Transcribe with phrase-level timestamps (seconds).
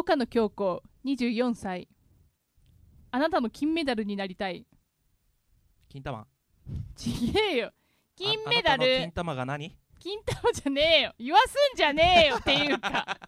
[0.00, 1.86] 岡野京子24歳。
[3.10, 4.66] あなたの金メダルになりたい。
[5.90, 6.26] 金玉。
[6.96, 7.72] ちげえよ。
[8.16, 8.86] 金メダル。
[8.86, 9.76] 金玉が何？
[9.98, 11.14] 金玉じゃねえよ。
[11.18, 12.36] 言わすんじゃねえよ。
[12.38, 13.18] っていうか。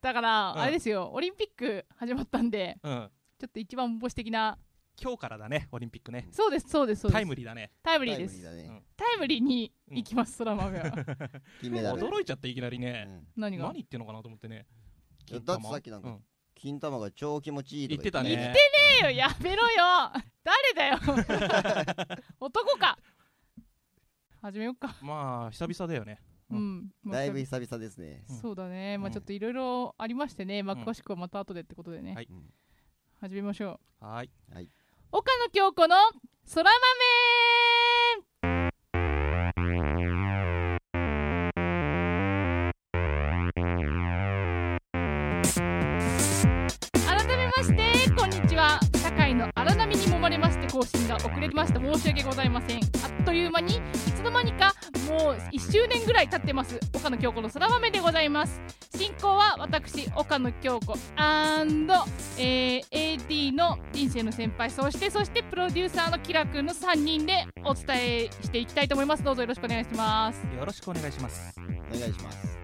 [0.00, 0.60] だから、うん。
[0.62, 1.12] あれですよ。
[1.14, 3.10] オリンピック始まったんでうん。
[3.38, 4.58] ちょっと一番星的な
[5.00, 6.28] 今日からだねオリンピックね。
[6.30, 7.14] そうですそうですそうです。
[7.14, 7.72] タイムリーだね。
[7.82, 8.42] タイムリーです。
[8.42, 8.82] タイムリーだね。
[8.96, 10.90] タイムリーに行きます、空豆は
[11.60, 12.00] 金メダル。
[12.02, 13.26] 驚いちゃっていきなりうね、ん。
[13.36, 13.64] 何が？
[13.66, 14.66] 何言ってんのかなと思ってね。
[15.30, 16.24] いやだってさっきなんかうん。
[16.54, 18.36] 金玉が超気持ちいいとか言ってたね。
[18.36, 18.54] ね
[19.02, 20.12] えよやめろよ。
[20.44, 20.98] 誰だよ。
[22.38, 22.98] 男か。
[24.40, 24.96] 始めよっか。
[25.02, 26.20] まあ久々だよね。
[26.50, 26.90] う、うん。
[27.02, 28.24] まあだいぶ久々ですね。
[28.28, 28.36] うん。
[28.36, 30.82] そうだね、まあうんちょっといろいろありましてね、まあうん。
[30.82, 32.14] 詳しくはまた後でってことでね、
[33.20, 34.04] 始めましょう。
[34.04, 34.30] はーい
[35.14, 35.94] 岡野京子の
[36.54, 36.72] 空豆。
[47.06, 48.80] 改めましてこんにちは。
[49.02, 52.80] 社会の荒波に揉まれまして更新が遅れました申し訳ございません。
[52.80, 52.86] あ
[53.20, 53.80] っという間にい
[54.16, 54.72] つの間にか
[55.10, 56.80] もう1周年ぐらい経ってます。
[56.94, 58.62] 岡野京子の空豆でございます。
[58.96, 60.96] 進行は私岡野京子
[62.38, 62.84] えー
[63.28, 69.22] AD の人生の先輩そしてそしてプロデューサーのキラ君の3人でお伝えしていきたいと思います。
[69.22, 70.40] どうぞよろしくお願いします。
[70.56, 71.54] よろしくお願いします。
[71.58, 72.62] お願いします。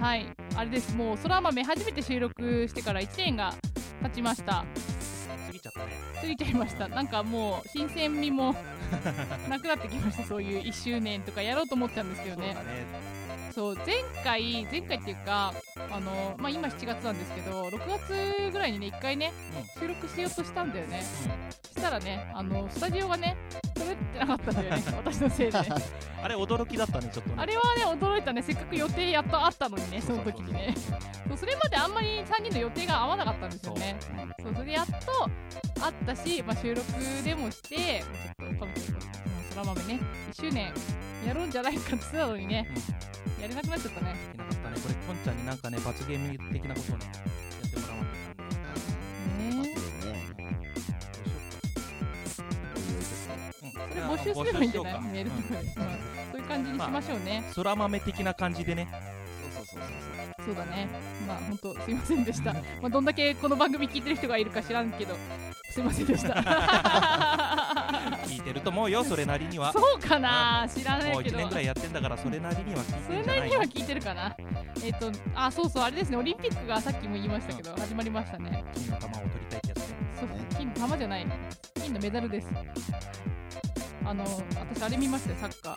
[0.00, 0.94] はいあれです。
[0.94, 3.54] もう空豆初めて収録してから1年が
[4.02, 4.64] 経ちました。
[5.46, 5.86] 過ぎちゃったね。
[6.20, 8.54] 過ぎちゃいましたなんかもう新鮮味も
[9.48, 10.24] なくなってきました。
[10.24, 12.48] そういう1周年とかやろうと思ったんですけどね。
[12.48, 12.86] そうだね。
[13.54, 15.54] そう前回前回っていうか
[15.90, 19.32] あのまあ今7月なんですけど6月ぐらいにね1回ね
[19.78, 21.02] 収録しようとしたんだよね。
[21.02, 23.36] したらねあのスタジオがね
[23.74, 25.60] 撮れてなかったんだよね 私のせいで。
[25.60, 25.68] ね
[26.22, 27.36] あれ驚きだったねちょっとね。
[27.38, 28.42] あれはね驚いたね。
[28.42, 30.74] せっかく予定やっとあったのにねその時にね。
[31.28, 33.96] そうそれまであんまり3人の予定が合わなかったんですよね。
[34.42, 34.94] そうそれでやっと
[35.84, 36.84] あったし、まあ、収録
[37.24, 38.04] でもして
[38.38, 38.98] ちょっとその
[39.50, 40.00] 空豆ね
[40.32, 40.72] 1周年
[41.26, 42.68] やるんじゃないかって言ってたのにね
[43.42, 44.14] やれなくなっちゃったね。
[44.32, 44.76] いけなかったね。
[44.80, 50.44] これきょんちゃんになんかね罰ゲーム的なことをねやってもらわなきゃいけないねねどうしようか
[53.62, 53.78] うん。
[53.88, 54.92] それ募集すればいいんじゃない？
[54.94, 55.48] かメールとか。
[55.54, 55.74] で、うん
[56.32, 57.20] そういう感じにしましょう。
[57.20, 58.88] ね、空豆的な感じでね
[59.54, 60.54] そうそうそうそうそう。
[60.56, 60.88] だね
[61.28, 62.52] まあ本当すいませんでした。
[62.52, 65.14] まあどんだけこの番組聞いてる人がいるか知らんけど
[65.74, 66.34] すいませんでした。
[68.26, 69.72] 聞いてると思うよそれなりには。
[69.72, 74.36] そうかな知らなもう1いけど年ぐらいやってんだからそれなりには聞いそれてんじゃななりには聞いてるかな。
[74.84, 76.16] えっ、とあそうそうあれですね。
[76.16, 78.64] オリンピックがさっきも言いましたけど始まりましたね。
[78.72, 81.26] 金の玉を取りたいってやつねそうね金の玉じゃない。
[81.74, 82.48] 金のメダルです。
[84.04, 85.74] あの私あれ見ましたよサッカー。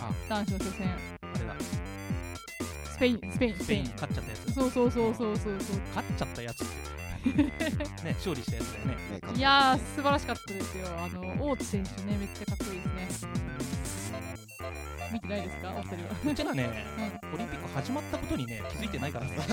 [0.00, 0.12] あ。
[0.28, 0.88] 男子の初戦。
[0.88, 1.54] あれだ。
[2.90, 3.82] スペインスペインススペイン。
[3.84, 4.52] にペイン勝っちゃったやつ。
[4.52, 5.76] そうそうそうそうそうそう。
[5.94, 8.94] 勝っちゃったやつってね勝利したやつだよね。
[8.94, 10.86] ねいやー素晴らしかったですよ。
[10.98, 13.30] あの大津選手ねめっちゃかっこいいですね
[15.12, 15.74] 見てないですか？
[15.76, 16.32] お二人は。
[16.32, 16.70] うちらね。
[17.30, 19.32] うオリンピック始まったことにね気づいてないからね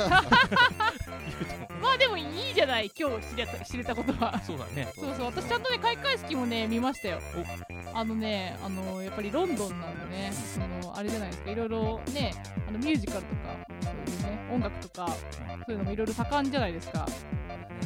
[1.81, 4.39] まあでもいいじゃない今日知れた知れたことは。
[4.43, 4.87] そうだね。
[4.95, 7.19] そうそう私ちゃんとね開会式もね見ましたよ。
[7.93, 12.33] あのねあのやっぱりロンドンなんでねそのあれじゃないですかいろいろね
[12.67, 13.41] あのミュージカルとか
[13.81, 15.15] そういうね音楽とかそ
[15.67, 17.05] ういうのもいろいろ盛んじゃないですか。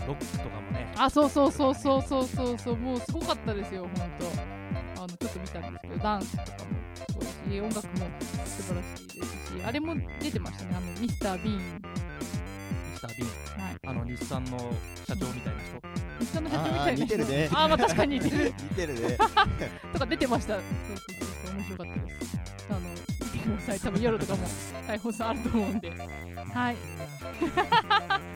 [0.07, 0.91] ロックとかもね。
[0.97, 4.48] あそうそうそうそうそうそうそうもうすごかったですよ本当
[4.99, 6.57] あのちょっと見たんですけどダンスとかも
[6.93, 8.09] すごいし音楽も
[8.45, 11.57] 素晴らしいですしあれも出てましたねあのミスター・ビーン。
[11.57, 11.61] ミ
[12.97, 13.63] スター・ビーン。
[13.63, 13.77] はい。
[13.87, 14.57] あの日産の
[15.07, 15.81] 社長みたいな人。
[16.19, 17.49] ミスターの社長みあーたいな似てるね。
[17.53, 18.19] あーまあ確かに。
[18.19, 19.17] 似てる似てるね。
[19.93, 20.55] とか出てました。
[20.55, 22.39] そうそうそうそう面白かったです。
[22.69, 24.47] あの見てください多分夜とかも
[24.87, 25.89] 再放送あると思うんで。
[26.53, 26.75] はい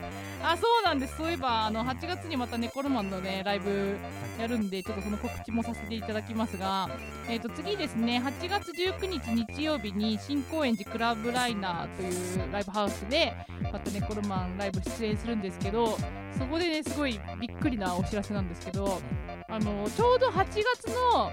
[0.46, 1.16] あそうなんです。
[1.16, 3.96] そういえばあの8月にまたネコロマンのねライブ
[4.38, 6.90] やるんでちょっとその告知もさせていただきますが、
[7.28, 13.32] えー、と次ですね8月19日日曜日に新高円寺クラブライナーというライブハウスで
[13.72, 15.96] またネコロマンライブ出演するんですけど
[16.36, 19.00] そこでねすごいびっくりなお知らせなんですけど
[19.48, 21.32] あのちょうど8月の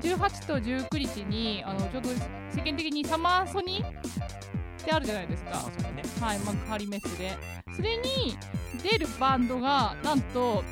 [0.00, 2.10] 18と19日にあのちょうど
[2.54, 4.41] 世間的にサマーソニー
[4.82, 7.36] ってあるじゃないですかねはい、幕張メッセで。
[7.74, 8.36] それに
[8.82, 10.62] 出るバンドが、なんと、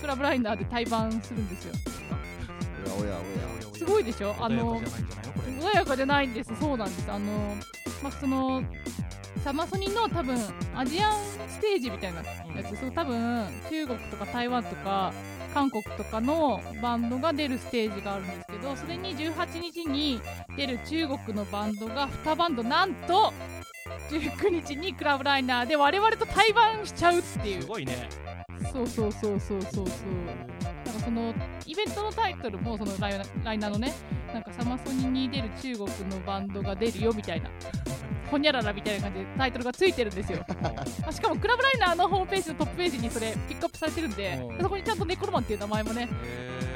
[0.00, 1.74] クラブライナーで対バンするんですよ。
[2.86, 5.32] おやおやおやすごいでしょあの穏やかじゃないんじゃないの？
[5.32, 6.52] これ穏やかじゃないんです。
[6.60, 7.10] そうなんです。
[7.10, 7.56] あの、
[8.02, 8.62] まあ、その、
[9.42, 10.36] サマソニの多分、
[10.76, 11.12] アジアン
[11.48, 12.24] ステージみたいなや
[12.64, 15.12] つ、そう多分、中国とか台湾とか、
[15.54, 20.20] 韓国とかのバンドが出るステージがあるんですけど、それに18日に
[20.56, 23.32] 出る中国のバンドが2バンド、なんと、
[24.10, 27.62] 19日にクラブライナーで我々と対バンしちゃうっていう。
[27.62, 28.08] すごいね。
[28.72, 29.86] そうそうそうそうそうそう。
[30.84, 31.34] なんかその
[31.66, 33.92] イベントのタイトルもそのライライナーのね
[34.32, 37.50] なんかサマソニに出る中国のバンドが出るよみたいな
[38.34, 40.44] ほにゃららみたいな感じでタイトルがついてるんですよ。
[40.60, 40.72] ま
[41.06, 44.60] あしかもクラブライナーのホームページのトップページにそれピックアップされてるんでうん。
[44.60, 46.08] そこにちゃんとネコロマンっていう名前もね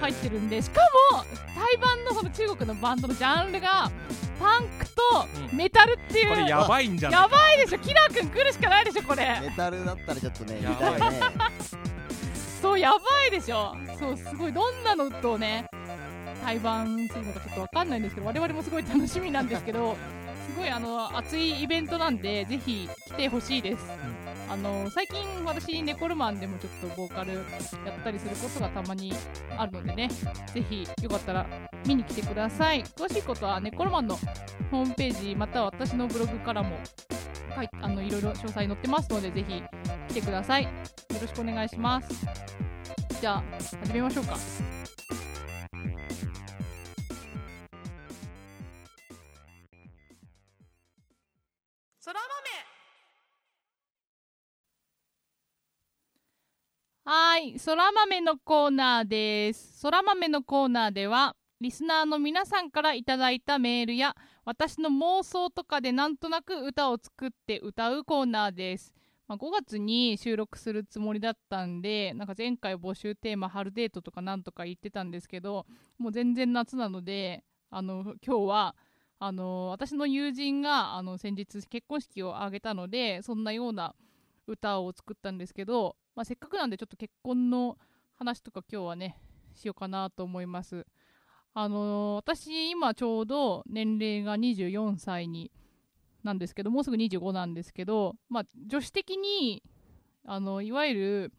[0.01, 0.81] 入ってるんでしか
[1.13, 1.25] も
[1.57, 3.91] 対バンのその中国のバンドのジャンルが
[4.39, 5.03] パンクと
[5.53, 7.79] メタルっていう、これやばいんじゃないやばいでしょ。
[7.81, 9.41] キラー君来るしかないでしょこれ。
[9.43, 11.21] メタルだったらちょっとね、や見たいね。
[12.63, 13.75] そうやばいでしょ。
[13.99, 14.53] そうすごい。
[14.53, 15.67] どんなのとね
[16.45, 19.97] 対バンするのかちょっとわかんないんですけど我々もすごい楽しみなんですけど
[20.49, 23.85] すごいあの熱いイベントなんでぜひ来てほしいです、
[24.49, 27.45] あの最近私ネコルマンでもちょっとボーカルやっ
[28.03, 29.13] たりすることがたまに
[29.57, 30.09] あるのでね
[30.53, 31.47] ぜひよかったら
[31.87, 32.83] 見に来てください。
[32.83, 34.17] 詳しいことはネコルマンの
[34.71, 36.77] ホームページまたは私のブログからも
[37.55, 39.63] 書いあのいろいろ詳細載ってますのでぜひ
[40.09, 40.65] 来てください。
[40.65, 40.71] よ
[41.21, 42.27] ろしくお願いします。
[43.21, 43.45] じゃあ
[43.85, 44.37] 始めましょうか。
[52.09, 52.31] そら豆。
[57.05, 59.79] はいそら豆のコーナーです。
[59.79, 64.17] そら豆のコーナーではリスナーの皆さんからいただいたメールや
[64.47, 68.95] 私の妄想とかでなんとなく歌を作って歌うコーナーです。
[69.27, 75.67] まあ、5月に収録するつもりだったんでなんか前回募集テーマ春デートとかなんとか言ってたんですけど
[75.99, 78.77] もう全然夏なのであの今日は
[79.21, 83.95] あの私の友人があの先日結婚式を挙げたのでそんなような
[84.47, 87.77] 歌を作ったんですけど、まあ、せっかくなんでちょっと結婚の
[88.17, 89.21] 話とか今日はね
[89.55, 90.87] しようかなと思います。
[91.55, 95.51] あの私今ちょうど年齢が24歳に
[96.23, 99.63] なんですけどもうすぐ25なんですけど、まあ、女子的に
[100.25, 101.33] あのいわゆる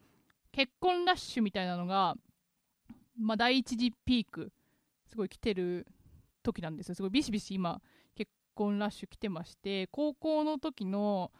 [0.51, 2.15] 結婚ラッシュみたいなのが、
[3.17, 4.51] まあ、第一次ピーク
[5.07, 5.87] すごい来てる
[6.43, 6.95] 時なんですよ。
[6.95, 7.81] すごいビシビシ今
[8.15, 11.31] 結婚ラッシュ来てまして高校の時の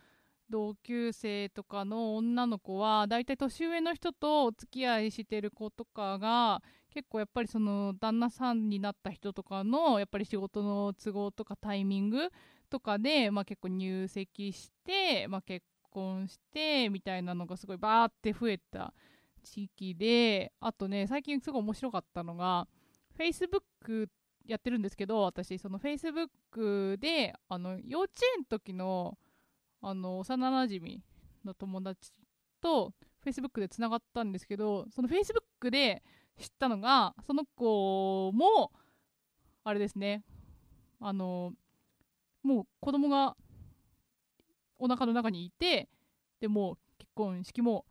[0.50, 6.62] 同級生とかの女の子はだいたい年上の人とお付き合いしてる子とかが
[6.92, 12.30] 結構やっぱりその旦那さんになった人とかのやっぱり仕事の都合とかタイミング
[12.69, 18.94] とかで、まあ、結構入籍して、まあ、結婚してみたいなのがすごいバーって増えた
[19.44, 22.68] 地域であとね最近すごい面白かったのが
[23.18, 24.07] Facebook
[24.50, 29.18] やってるんですけど私その Facebook であの幼稚園の時の
[29.81, 31.01] あの幼なじみ
[31.46, 32.12] の友達
[32.62, 32.94] と
[33.25, 36.04] Facebook でつながったんですけどその Facebook で
[36.38, 38.72] 知ったのがその子も
[39.63, 40.24] あれですね
[41.00, 41.54] あの
[42.44, 43.36] もう子供が
[44.80, 45.90] お腹の中にいて
[46.42, 47.86] でも結婚式も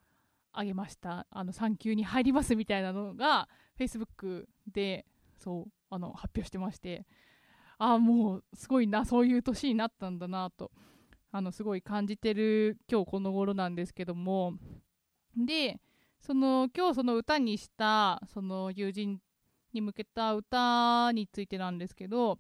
[0.52, 1.26] 挙げました。
[1.30, 5.06] あの産休に入りますみたいなのが Facebook で
[5.38, 7.06] そうあの発表してまして
[7.78, 10.70] ああもうすごいなそういう年になったんだなと
[11.30, 14.54] あのすごい感じてる今日この頃なんですけども
[15.36, 15.80] で
[16.20, 19.20] その今日その歌にしたその友人
[19.72, 22.38] に向けた歌についてなんですけど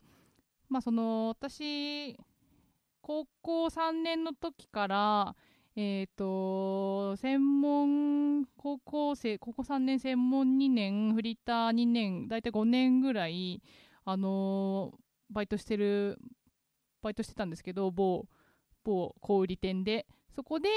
[0.68, 2.16] まあその私
[3.00, 5.36] 高校3年の時から
[5.80, 13.62] えっ、と専門高校生高校3年専門2年フリーター2年大体5年ぐらい
[14.04, 14.92] あの
[15.30, 16.18] バイトしてる
[17.00, 18.26] バイトしてたんですけど某
[18.84, 20.06] 某小売店で。
[20.38, 20.68] そこで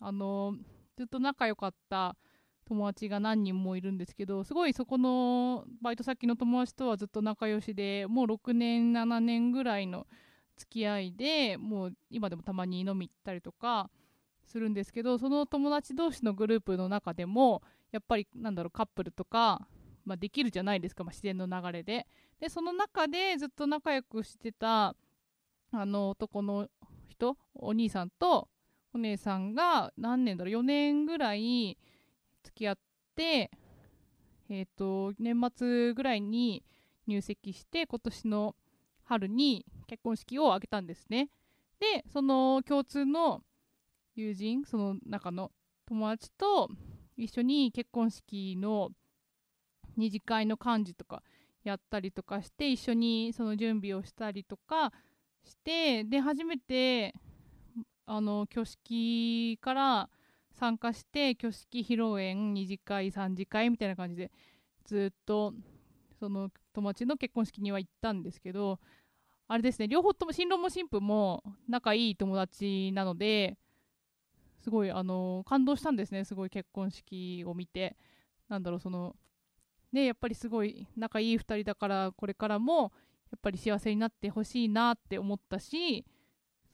[0.00, 0.56] あの
[0.96, 2.16] ずっと仲良かった
[2.64, 10.08] 友達が何人もいるんですけどすごいそこのバイト先の友達とはずっと仲良しでもう6年7年ぐらいの
[10.56, 13.88] 付き合いでもう今でもたまに飲み行ったりとか
[14.48, 17.62] するんですけどその友達同士のグループの中でも
[17.92, 19.66] やっぱりなんだろうカップルとか、
[20.04, 22.06] まあ、できるじゃないですか、まあ、自然の流れで。
[22.40, 24.94] でその中でずっと仲良くしてた
[25.72, 26.68] あの男の
[27.08, 28.48] 人お兄さんと
[28.94, 31.76] お姉さんが何年だろう4年ぐらい
[32.44, 32.78] 付き合っ
[33.16, 33.50] て
[34.48, 36.64] えっ、と年末ぐらいに
[37.06, 38.56] 入籍して今年の
[39.04, 41.28] 春に結婚式を挙げたんですね。
[41.80, 43.42] でその共通の
[44.20, 45.52] 友人その中の
[45.86, 46.68] 友達と
[47.16, 48.90] 一緒に結婚式の
[49.96, 51.22] 二次会の幹事とか
[51.62, 54.92] やったりとかして一緒にその準備をしたりとか
[55.44, 57.14] してで初めて
[58.06, 60.08] あの挙式から
[60.52, 64.32] 参加して挙式披露宴二次会三次会みたいな感じで
[64.84, 65.54] ずっと
[66.18, 68.80] その友達の結婚式には行ったんですけど
[69.46, 73.56] あれですね両方とも新郎も新婦も仲いい友達なので
[74.60, 77.96] すごいあの感動したんですねすごい結婚式を見て。
[78.48, 79.14] なんだろうその
[79.92, 82.92] ねやっぱりすごい仲いい2人だからこれからも
[83.30, 86.04] やっぱり幸せになってほしいなって思ったし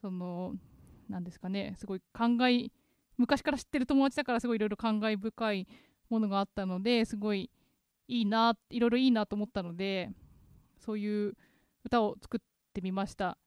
[0.00, 0.55] その
[1.09, 2.71] なんですかねすごい感慨
[3.17, 5.69] 昔から知ってる友達だからすごいいろいろ感慨深い
[6.11, 7.50] ものがあったのですごい
[8.07, 10.11] いいないろいろいいなと思ったので
[10.79, 11.35] そういう
[11.85, 12.41] 歌を作っ
[12.73, 13.38] てみました。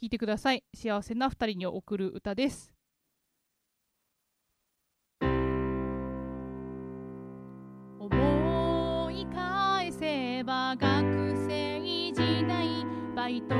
[0.00, 0.64] 聞いてください。
[0.74, 2.72] 幸せな2人に送る歌です。
[13.50, 13.58] バイ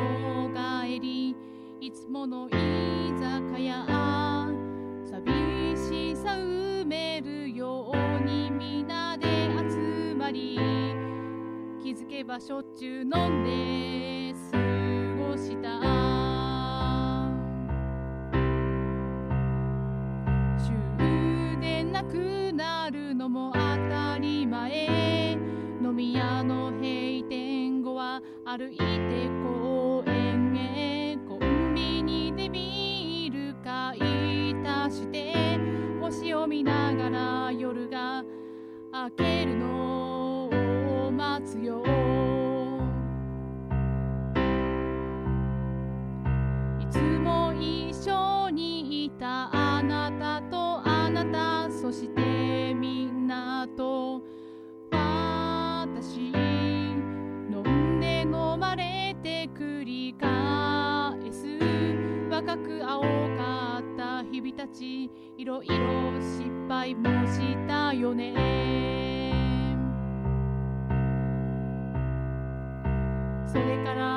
[0.88, 1.36] ト帰り
[1.80, 2.50] いつもの居
[3.18, 3.84] 酒屋
[5.04, 9.26] 寂しさ埋めるように皆で
[9.68, 10.56] 集まり
[11.82, 13.10] 気づけばしょっちゅう飲ん
[13.44, 14.58] で過
[15.28, 15.80] ごした。
[20.62, 20.70] 終
[21.60, 25.36] 電なくなるのも当たり前。
[25.82, 27.09] 飲み屋の閉店後は
[28.52, 28.84] 歩いて
[29.44, 31.16] 公園へ。
[31.28, 35.60] コンビニでビール買い足して。
[36.00, 38.24] 星を見ながら夜が
[38.92, 39.59] 明ける。
[62.40, 65.74] 若く青かった日々たちいろいろ
[66.22, 68.32] 失敗もしたよね。
[73.46, 74.09] それから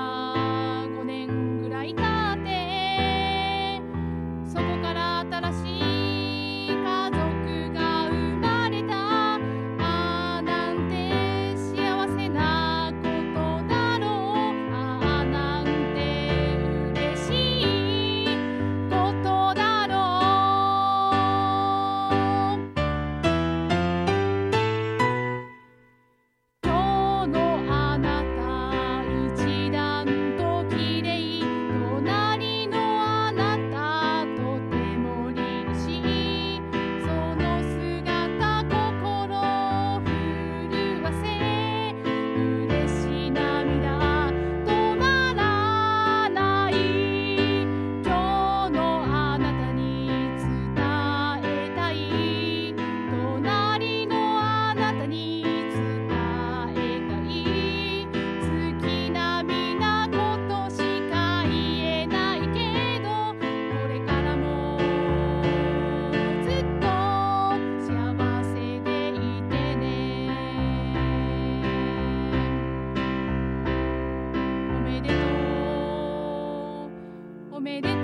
[77.64, 78.04] めでとう。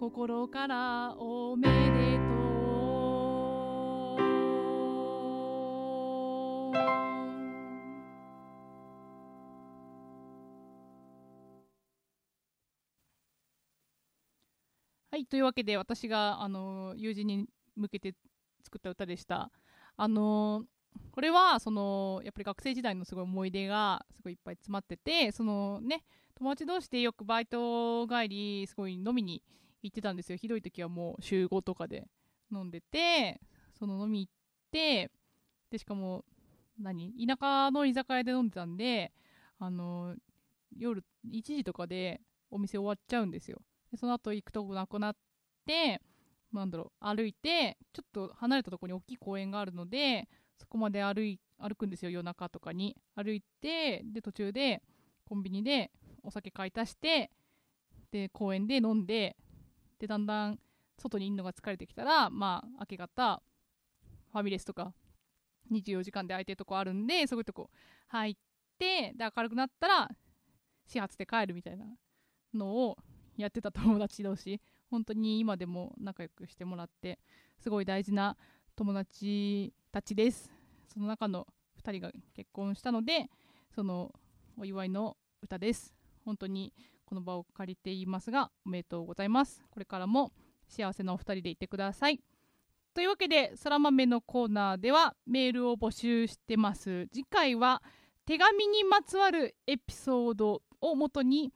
[0.00, 2.32] 心からおめでとう。
[15.10, 17.46] はいというわけで私があの友人に
[17.76, 18.14] 向けて
[18.64, 19.50] 作った歌でした。
[19.98, 20.64] あの
[21.10, 29.42] これはそのやっぱり学生時代のすごい思い出がすごいいっぱい詰まっててそのね友達同士でよくバイト帰りすごい飲みに
[29.82, 30.38] 行ってたんですよ。
[30.38, 32.06] ひどい時はもう週5とかで
[32.50, 33.40] 飲んでて
[33.78, 34.32] その飲み行っ
[34.70, 35.10] て
[35.70, 36.24] でしかも
[36.78, 37.12] 何？
[37.26, 39.12] 田舎の居酒屋で飲んでたんで
[39.58, 40.14] あの
[40.76, 42.20] 夜1時とかで
[42.50, 43.60] お店終わっちゃうんですよ。
[43.90, 45.16] でその後行くとこなくなっ
[45.66, 46.00] て
[46.52, 50.28] なんだろう歩いてちょっと離れたとこに大きい公園があるので
[50.62, 52.96] そこまで歩い歩くんですよ夜中とかに。
[53.16, 54.80] 歩いてで途中で
[55.24, 55.90] コンビニで
[56.22, 57.32] お酒買い足して
[58.12, 59.36] で公園で飲んで
[59.98, 60.60] でだんだん
[60.98, 63.42] 外にいるのが疲れてきたらまあ明け方
[64.30, 64.92] ファミレスとか
[65.72, 67.70] 24時間で空いてるとこあるんでそういうとこ
[68.06, 68.34] 入っ
[68.78, 70.10] てで明るくなったら
[70.86, 71.86] 始発で帰るみたいな
[72.54, 72.98] のを
[73.36, 74.60] やってた友達同士。
[74.90, 77.18] 本当に今でも仲良くしてもらって
[77.58, 78.36] すごい大事な
[78.76, 80.50] 友達たちです。
[80.92, 81.46] その中の
[81.84, 83.28] 2人が結婚したので
[83.74, 84.10] その
[84.58, 85.94] お祝いの歌です。
[86.24, 86.72] 本当に
[87.04, 89.62] この場を借りていますがおめでとうございます。
[89.70, 90.32] これからも
[90.66, 92.20] 幸せなお二人でいてください。
[92.94, 97.06] というわけでそら豆のコーナーではメールを募集してます。
[97.12, 97.82] 次回は
[98.24, 101.52] 手紙にまつわるエピソードをもとに